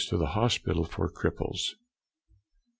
to 0.07 0.17
the 0.17 0.25
hospital 0.33 0.83
for 0.83 1.07
cripples. 1.11 1.59
7. 1.59 1.77